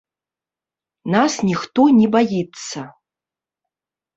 [1.15, 2.79] Нас ніхто не баіцца.